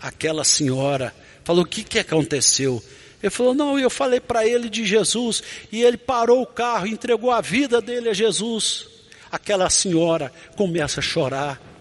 [0.00, 2.82] aquela senhora falou: o que, que aconteceu?
[3.22, 7.30] Ele falou: não, eu falei para ele de Jesus e ele parou o carro, entregou
[7.30, 8.88] a vida dele a Jesus.
[9.30, 11.71] Aquela senhora começa a chorar.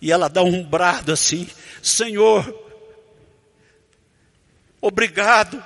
[0.00, 1.48] E ela dá um brado assim:
[1.82, 2.44] Senhor,
[4.80, 5.62] obrigado,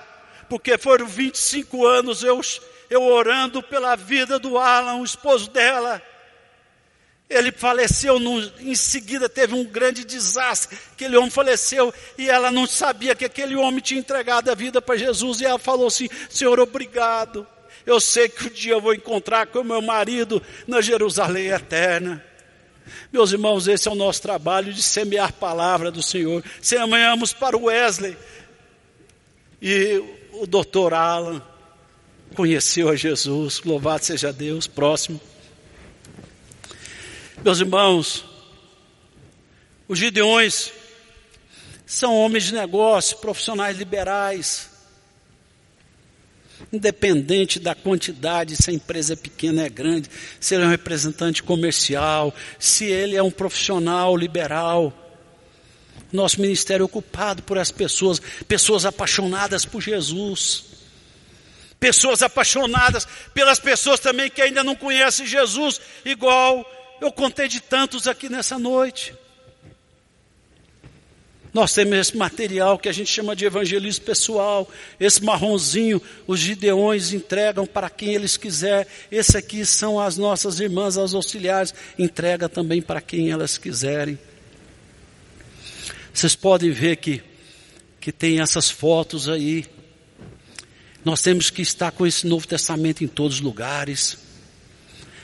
[0.48, 2.40] porque foram 25 anos eu,
[2.88, 6.02] eu orando pela vida do Alan, o esposo dela.
[7.30, 10.76] Ele faleceu, no, em seguida teve um grande desastre.
[10.92, 14.96] Aquele homem faleceu e ela não sabia que aquele homem tinha entregado a vida para
[14.96, 15.40] Jesus.
[15.40, 17.46] E ela falou assim: Senhor, obrigado.
[17.86, 22.24] Eu sei que um dia eu vou encontrar com meu marido na Jerusalém eterna.
[23.12, 26.44] Meus irmãos, esse é o nosso trabalho de semear a palavra do Senhor.
[26.62, 28.16] Semeamos para o Wesley.
[29.60, 31.42] E o doutor Alan
[32.34, 33.60] conheceu a Jesus.
[33.64, 34.66] Louvado seja Deus.
[34.66, 35.20] Próximo.
[37.44, 38.24] Meus irmãos,
[39.88, 40.72] os gideões
[41.84, 44.69] são homens de negócio, profissionais liberais
[46.72, 51.42] independente da quantidade, se a empresa é pequena, é grande, se ele é um representante
[51.42, 54.92] comercial, se ele é um profissional liberal.
[56.12, 60.64] Nosso ministério é ocupado por as pessoas, pessoas apaixonadas por Jesus.
[61.78, 66.66] Pessoas apaixonadas pelas pessoas também que ainda não conhecem Jesus, igual
[67.00, 69.14] eu contei de tantos aqui nessa noite.
[71.52, 77.12] Nós temos esse material que a gente chama de evangelismo pessoal, esse marronzinho, os gideões
[77.12, 78.86] entregam para quem eles quiser.
[79.10, 84.16] Esse aqui são as nossas irmãs, as auxiliares, entrega também para quem elas quiserem.
[86.12, 87.20] Vocês podem ver que,
[88.00, 89.66] que tem essas fotos aí.
[91.04, 94.18] Nós temos que estar com esse Novo Testamento em todos os lugares.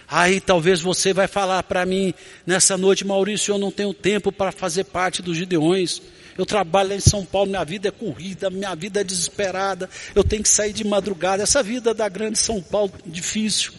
[0.09, 4.51] Aí talvez você vai falar para mim nessa noite, Maurício, eu não tenho tempo para
[4.51, 6.01] fazer parte dos Gideões.
[6.37, 10.43] Eu trabalho em São Paulo, minha vida é corrida, minha vida é desesperada, eu tenho
[10.43, 11.43] que sair de madrugada.
[11.43, 13.73] Essa vida da grande São Paulo difícil.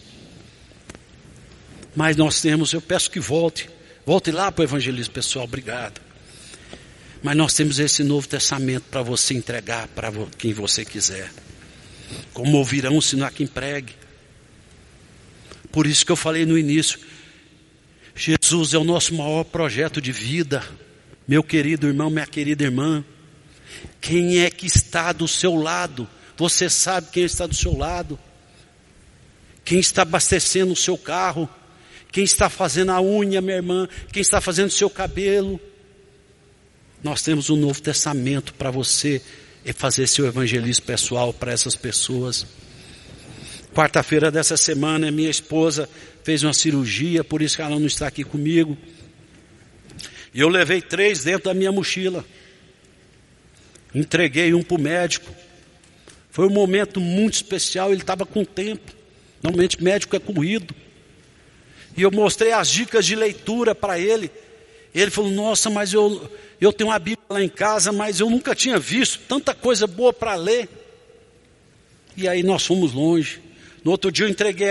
[1.94, 3.68] Mas nós temos, eu peço que volte,
[4.04, 6.00] volte lá para o evangelismo pessoal, obrigado.
[7.22, 11.30] Mas nós temos esse Novo Testamento para você entregar para quem você quiser.
[12.32, 13.94] Como ouvirão se não há quem pregue.
[15.72, 16.98] Por isso que eu falei no início,
[18.14, 20.64] Jesus é o nosso maior projeto de vida.
[21.28, 23.04] Meu querido irmão, minha querida irmã,
[24.00, 26.08] quem é que está do seu lado?
[26.38, 28.18] Você sabe quem está do seu lado?
[29.62, 31.46] Quem está abastecendo o seu carro?
[32.10, 33.86] Quem está fazendo a unha, minha irmã?
[34.10, 35.60] Quem está fazendo o seu cabelo?
[37.04, 39.20] Nós temos um Novo Testamento para você
[39.74, 42.46] fazer seu evangelismo pessoal para essas pessoas.
[43.74, 45.86] Quarta-feira dessa semana, minha esposa
[46.24, 48.78] fez uma cirurgia, por isso que ela não está aqui comigo.
[50.38, 52.24] E eu levei três dentro da minha mochila.
[53.92, 55.34] Entreguei um para o médico.
[56.30, 58.92] Foi um momento muito especial, ele estava com tempo.
[59.42, 60.72] Normalmente médico é corrido.
[61.96, 64.30] E eu mostrei as dicas de leitura para ele.
[64.94, 68.54] Ele falou: Nossa, mas eu, eu tenho uma Bíblia lá em casa, mas eu nunca
[68.54, 70.68] tinha visto tanta coisa boa para ler.
[72.16, 73.40] E aí nós fomos longe.
[73.82, 74.70] No outro dia eu entreguei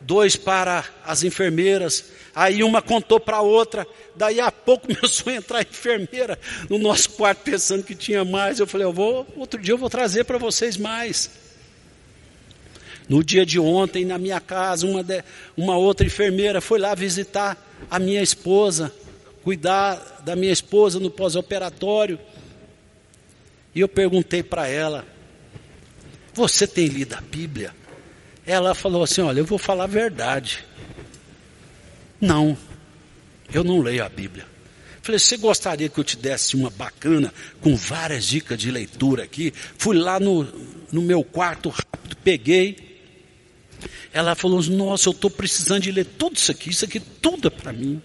[0.00, 2.04] dois para as enfermeiras.
[2.34, 3.86] Aí uma contou para a outra.
[4.14, 8.58] Daí a pouco começou a entrar a enfermeira no nosso quarto pensando que tinha mais.
[8.58, 11.30] Eu falei, eu vou, outro dia eu vou trazer para vocês mais.
[13.08, 15.24] No dia de ontem, na minha casa, uma, de,
[15.56, 17.56] uma outra enfermeira foi lá visitar
[17.90, 18.92] a minha esposa
[19.48, 22.18] cuidar da minha esposa no pós-operatório.
[23.74, 25.06] E eu perguntei para ela:
[26.34, 27.74] Você tem lido a Bíblia?
[28.48, 30.64] Ela falou assim: Olha, eu vou falar a verdade.
[32.18, 32.56] Não,
[33.52, 34.46] eu não leio a Bíblia.
[35.02, 39.52] Falei, você gostaria que eu te desse uma bacana, com várias dicas de leitura aqui?
[39.76, 40.44] Fui lá no,
[40.90, 42.88] no meu quarto rápido, peguei.
[44.12, 47.50] Ela falou, nossa, eu estou precisando de ler tudo isso aqui, isso aqui tudo é
[47.50, 48.02] para mim.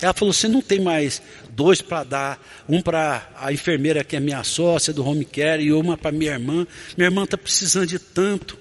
[0.00, 4.20] Ela falou: você não tem mais dois para dar, um para a enfermeira que é
[4.20, 6.66] minha sócia do home care e uma para minha irmã.
[6.96, 8.58] Minha irmã está precisando de tanto.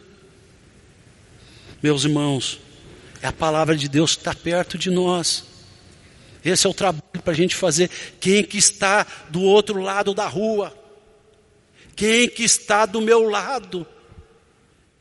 [1.82, 2.60] Meus irmãos,
[3.22, 5.46] é a palavra de Deus que está perto de nós.
[6.44, 7.90] Esse é o trabalho para a gente fazer.
[8.20, 10.76] Quem que está do outro lado da rua?
[11.96, 13.86] Quem que está do meu lado?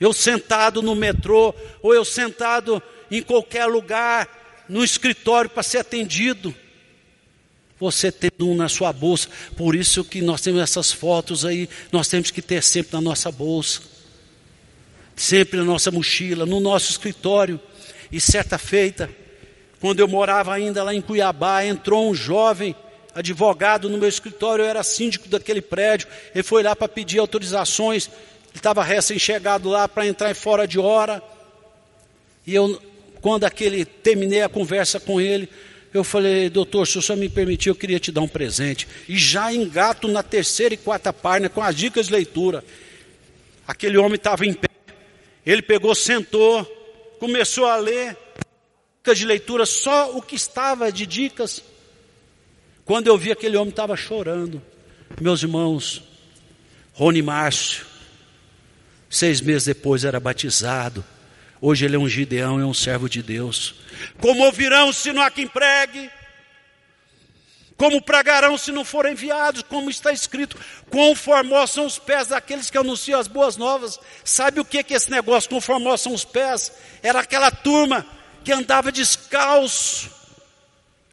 [0.01, 6.55] Eu sentado no metrô, ou eu sentado em qualquer lugar, no escritório para ser atendido.
[7.81, 12.09] Você tendo um na sua bolsa, por isso que nós temos essas fotos aí, nós
[12.09, 13.81] temos que ter sempre na nossa bolsa,
[15.15, 17.61] sempre na nossa mochila, no nosso escritório.
[18.11, 19.09] E certa feita,
[19.81, 22.75] quando eu morava ainda lá em Cuiabá, entrou um jovem
[23.15, 28.07] advogado no meu escritório, eu era síndico daquele prédio, ele foi lá para pedir autorizações,
[28.07, 31.23] ele estava recém-chegado lá para entrar fora de hora,
[32.47, 32.81] e eu
[33.21, 35.49] quando aquele terminei a conversa com ele,
[35.99, 38.87] eu falei, doutor, se o senhor me permitir, eu queria te dar um presente.
[39.09, 42.65] E já engato na terceira e quarta página com as dicas de leitura.
[43.67, 44.69] Aquele homem estava em pé.
[45.45, 46.65] Ele pegou, sentou,
[47.19, 48.17] começou a ler
[48.99, 51.63] dicas de leitura, só o que estava de dicas.
[52.85, 54.63] Quando eu vi aquele homem estava chorando.
[55.21, 56.03] Meus irmãos,
[56.93, 57.85] Rony Márcio,
[59.11, 61.05] seis meses depois era batizado
[61.61, 63.75] Hoje ele é um gideão, é um servo de Deus.
[64.21, 66.11] Como ouvirão se não há quem pregue?
[67.77, 69.63] Como pregarão se não forem enviados?
[69.63, 70.59] Como está escrito,
[70.91, 74.01] quão formosos são os pés daqueles que anunciam as boas novas.
[74.25, 75.49] Sabe o que é esse negócio?
[75.49, 76.73] Quão formosos são os pés?
[77.03, 78.05] Era aquela turma
[78.45, 80.11] que andava descalço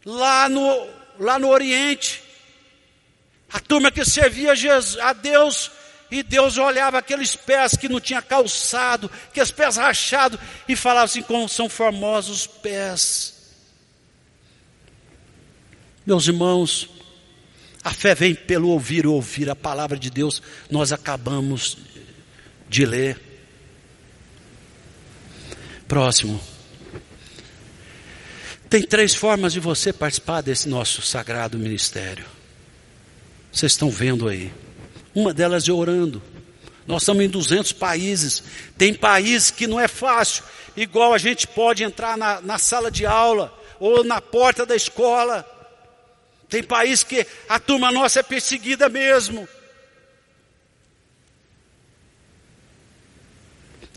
[0.04, 0.88] lá no,
[1.20, 2.24] lá no Oriente.
[3.54, 4.54] A turma que servia
[5.02, 5.72] a Deus
[6.16, 11.22] e Deus olhava aqueles pés que não tinha calçado, aqueles pés rachados, e falava assim:
[11.22, 13.36] como são formosos os pés.
[16.06, 16.90] Meus irmãos,
[17.84, 21.78] a fé vem pelo ouvir e ouvir a palavra de Deus, nós acabamos
[22.70, 23.20] de ler.
[25.88, 26.40] Próximo.
[28.70, 32.26] Tem três formas de você participar desse nosso sagrado ministério.
[33.52, 34.52] Vocês estão vendo aí.
[35.16, 36.22] Uma delas é orando.
[36.86, 38.44] Nós estamos em 200 países.
[38.78, 40.44] Tem países que não é fácil.
[40.76, 45.50] Igual a gente pode entrar na, na sala de aula ou na porta da escola.
[46.50, 49.48] Tem países que a turma nossa é perseguida mesmo.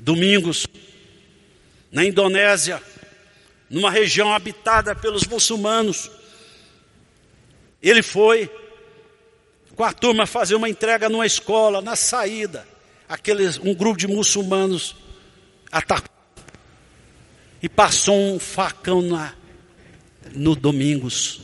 [0.00, 0.66] Domingos,
[1.90, 2.80] na Indonésia,
[3.68, 6.10] numa região habitada pelos muçulmanos,
[7.82, 8.50] ele foi
[9.78, 12.66] com a turma fazer uma entrega numa escola, na saída,
[13.08, 14.96] aqueles, um grupo de muçulmanos
[15.70, 16.10] atacou
[17.62, 19.34] e passou um facão na,
[20.34, 21.40] no Domingos.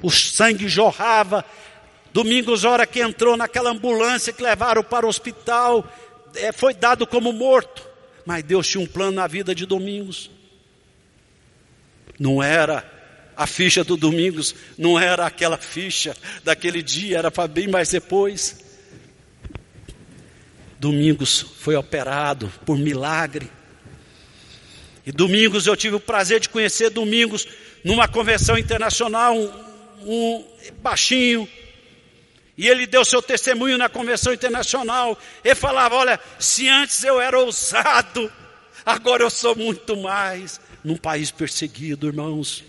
[0.00, 1.44] O sangue jorrava.
[2.10, 5.86] Domingos, hora que entrou naquela ambulância que levaram para o hospital,
[6.36, 7.86] é, foi dado como morto.
[8.24, 10.30] Mas Deus tinha um plano na vida de Domingos.
[12.18, 12.97] Não era
[13.38, 18.56] a ficha do Domingos não era aquela ficha daquele dia, era para bem mais depois.
[20.76, 23.48] Domingos foi operado por milagre.
[25.06, 27.46] E Domingos eu tive o prazer de conhecer Domingos
[27.84, 29.48] numa convenção internacional, um,
[30.02, 30.44] um
[30.82, 31.48] baixinho.
[32.56, 35.16] E ele deu seu testemunho na convenção internacional.
[35.44, 38.32] Ele falava: Olha, se antes eu era ousado,
[38.84, 40.60] agora eu sou muito mais.
[40.82, 42.64] Num país perseguido, irmãos.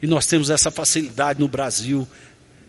[0.00, 2.06] E nós temos essa facilidade no Brasil.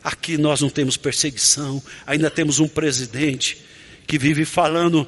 [0.04, 3.58] Aqui nós não temos perseguição, ainda temos um presidente
[4.08, 5.08] que vive falando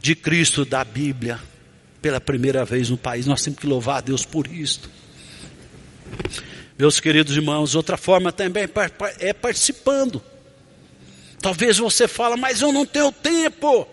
[0.00, 1.40] de Cristo, da Bíblia,
[2.00, 3.26] pela primeira vez no país.
[3.26, 4.88] Nós temos que louvar a Deus por isto.
[6.78, 8.68] Meus queridos irmãos, outra forma também
[9.18, 10.22] é participando.
[11.40, 13.86] Talvez você fala, mas eu não tenho tempo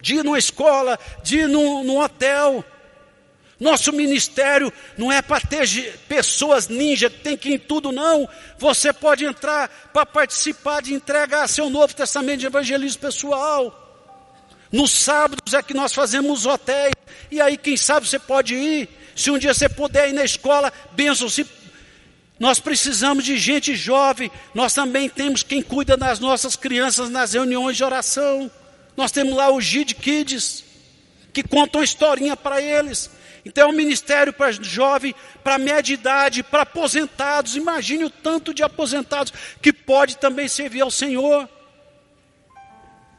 [0.00, 2.64] de ir numa escola, de ir num, num hotel.
[3.58, 5.66] Nosso ministério não é para ter
[6.08, 8.28] pessoas ninja que tem que ir em tudo, não.
[8.58, 13.80] Você pode entrar para participar de entregar seu Novo Testamento de evangelismo pessoal.
[14.72, 16.94] Nos sábados é que nós fazemos hotéis.
[17.30, 18.88] E aí, quem sabe você pode ir.
[19.14, 21.28] Se um dia você puder ir na escola, benção.
[21.28, 21.46] Se
[22.38, 24.30] nós precisamos de gente jovem.
[24.52, 28.50] Nós também temos quem cuida das nossas crianças nas reuniões de oração.
[28.96, 30.64] Nós temos lá o Gid Kids,
[31.32, 33.10] que contam historinha para eles.
[33.44, 37.56] Então é um ministério para jovem, para média idade, para aposentados.
[37.56, 41.48] Imagine o tanto de aposentados que pode também servir ao Senhor.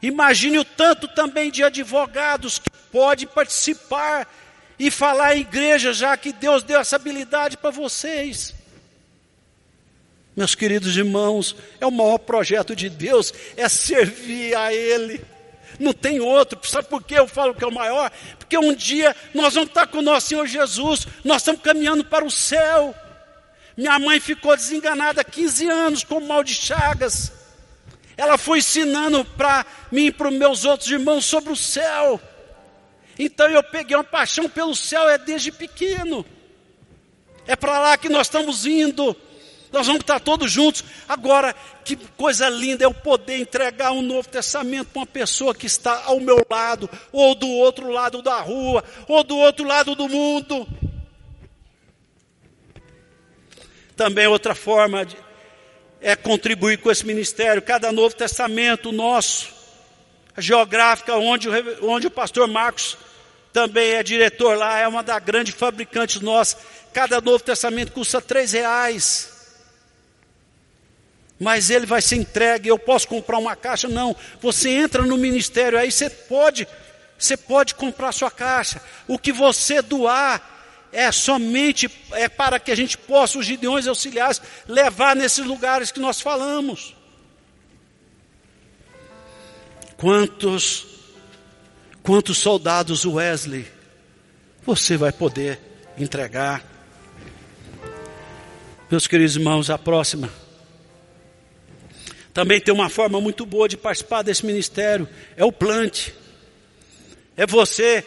[0.02, 4.28] Imagine o tanto também de advogados que pode participar
[4.78, 8.54] e falar em igreja, já que Deus deu essa habilidade para vocês.
[10.36, 15.24] Meus queridos irmãos, é o maior projeto de Deus, é servir a Ele.
[15.78, 16.58] Não tem outro.
[16.68, 18.10] Sabe por que eu falo que é o maior?
[18.38, 22.24] Porque um dia nós vamos estar com o nosso Senhor Jesus, nós estamos caminhando para
[22.24, 22.94] o céu.
[23.76, 27.32] Minha mãe ficou desenganada há 15 anos com mal de chagas.
[28.16, 32.20] Ela foi ensinando para mim e para os meus outros irmãos sobre o céu.
[33.18, 36.24] Então eu peguei uma paixão pelo céu, é desde pequeno.
[37.46, 39.14] É para lá que nós estamos indo.
[39.72, 40.84] Nós vamos estar todos juntos.
[41.08, 41.54] Agora,
[41.84, 46.04] que coisa linda é eu poder entregar um Novo Testamento para uma pessoa que está
[46.04, 50.66] ao meu lado, ou do outro lado da rua, ou do outro lado do mundo.
[53.96, 55.16] Também outra forma de,
[56.00, 57.62] é contribuir com esse ministério.
[57.62, 59.48] Cada Novo Testamento nosso,
[60.36, 61.48] a geográfica, onde,
[61.82, 62.96] onde o pastor Marcos
[63.52, 66.60] também é diretor lá, é uma das grandes fabricantes nossas.
[66.92, 69.35] Cada Novo Testamento custa três reais
[71.38, 73.88] mas ele vai ser entregue, eu posso comprar uma caixa?
[73.88, 74.16] Não.
[74.40, 76.66] Você entra no ministério, aí você pode,
[77.18, 78.80] você pode comprar sua caixa.
[79.06, 80.54] O que você doar
[80.92, 86.00] é somente é para que a gente possa, os gideões auxiliares, levar nesses lugares que
[86.00, 86.96] nós falamos.
[89.98, 90.86] Quantos,
[92.02, 93.66] quantos soldados Wesley
[94.64, 95.60] você vai poder
[95.98, 96.64] entregar?
[98.90, 100.30] Meus queridos irmãos, a próxima
[102.36, 105.08] também tem uma forma muito boa de participar desse ministério,
[105.38, 106.12] é o plante.
[107.34, 108.04] É você,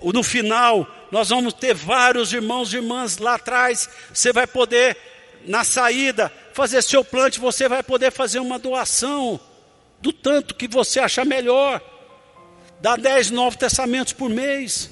[0.00, 4.96] no final, nós vamos ter vários irmãos e irmãs lá atrás, você vai poder,
[5.44, 9.40] na saída, fazer seu plante, você vai poder fazer uma doação,
[10.00, 11.80] do tanto que você achar melhor.
[12.80, 14.88] Dá 10 novos testamentos por mês,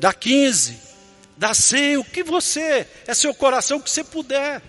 [0.00, 0.80] dá 15,
[1.36, 4.62] dá 100, o que você, é seu coração, o que você puder.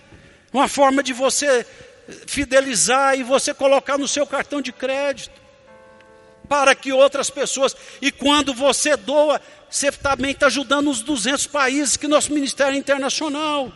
[0.52, 1.66] Uma forma de você
[2.26, 5.42] fidelizar e você colocar no seu cartão de crédito.
[6.46, 9.40] para que outras pessoas, e quando você doa,
[9.70, 13.72] você também está ajudando os 200 países que nosso ministério é internacional.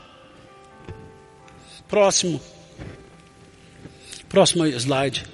[1.88, 2.40] Próximo.
[4.28, 5.24] Próximo slide.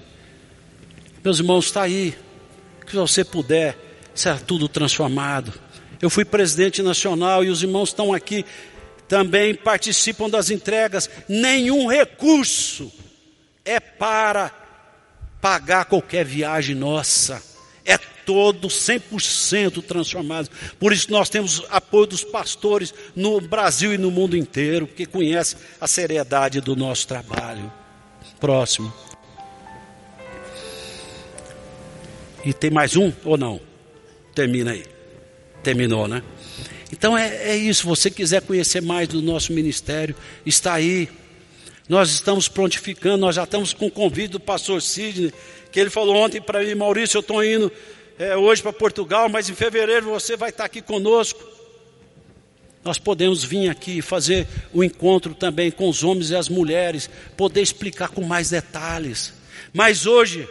[1.24, 2.16] Meus irmãos, está aí.
[2.86, 3.76] Se você puder,
[4.14, 5.52] será tudo transformado.
[6.00, 8.44] Eu fui presidente nacional e os irmãos estão aqui
[9.08, 11.08] também participam das entregas.
[11.28, 12.92] Nenhum recurso
[13.64, 14.50] é para
[15.40, 17.42] pagar qualquer viagem nossa.
[17.84, 20.48] É todo 100% transformado.
[20.78, 25.58] Por isso nós temos apoio dos pastores no Brasil e no mundo inteiro, que conhecem
[25.80, 27.70] a seriedade do nosso trabalho.
[28.40, 28.92] Próximo.
[32.44, 33.60] E tem mais um ou não?
[34.34, 34.84] Termina aí.
[35.62, 36.22] Terminou, né?
[36.94, 37.80] Então é, é isso.
[37.80, 40.14] Se você quiser conhecer mais do nosso ministério,
[40.46, 41.08] está aí.
[41.88, 45.34] Nós estamos prontificando, nós já estamos com o convite do pastor Sidney,
[45.72, 47.70] que ele falou ontem para mim, Maurício, eu estou indo
[48.16, 51.42] é, hoje para Portugal, mas em fevereiro você vai estar aqui conosco.
[52.84, 57.60] Nós podemos vir aqui fazer o encontro também com os homens e as mulheres, poder
[57.60, 59.32] explicar com mais detalhes.
[59.72, 60.48] Mas hoje,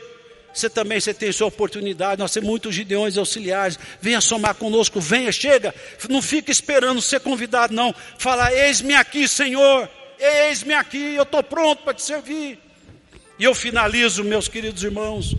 [0.53, 3.79] você também você tem sua oportunidade, nós temos muitos gideões auxiliares.
[3.99, 5.73] Venha somar conosco, venha, chega.
[6.07, 7.93] Não fica esperando ser convidado, não.
[8.19, 9.89] Fala, eis-me aqui, Senhor.
[10.19, 12.59] Eis-me aqui, eu estou pronto para te servir.
[13.39, 15.35] E eu finalizo, meus queridos irmãos,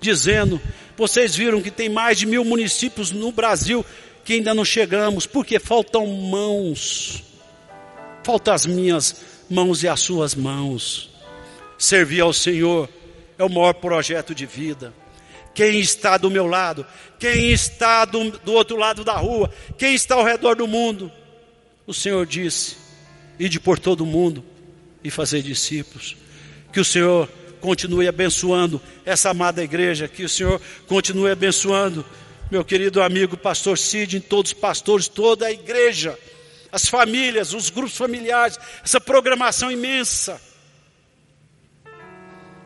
[0.00, 0.60] dizendo:
[0.96, 3.86] vocês viram que tem mais de mil municípios no Brasil
[4.24, 7.22] que ainda não chegamos, porque faltam mãos,
[8.24, 9.16] faltam as minhas
[9.48, 11.08] mãos e as suas mãos.
[11.78, 12.88] Servir ao Senhor
[13.40, 14.92] é o maior projeto de vida.
[15.54, 16.86] Quem está do meu lado,
[17.18, 21.10] quem está do, do outro lado da rua, quem está ao redor do mundo,
[21.86, 22.76] o Senhor disse:
[23.38, 24.44] ide por todo o mundo
[25.02, 26.16] e fazer discípulos.
[26.70, 27.28] Que o Senhor
[27.62, 32.04] continue abençoando essa amada igreja, que o Senhor continue abençoando
[32.50, 36.18] meu querido amigo pastor Cid, todos os pastores, toda a igreja,
[36.70, 40.49] as famílias, os grupos familiares, essa programação imensa.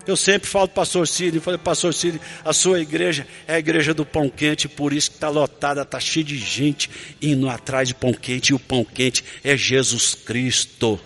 [0.06, 4.04] Eu sempre falo pastor Cid, falei, pastor Cid, a sua igreja é a igreja do
[4.04, 6.90] pão quente, por isso que está lotada, está cheia de gente
[7.22, 11.00] indo atrás de pão quente, e o pão quente é Jesus Cristo.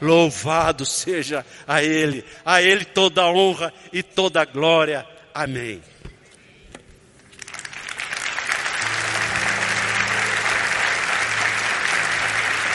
[0.00, 5.06] Louvado seja a Ele, a Ele toda honra e toda glória.
[5.34, 5.80] Amém.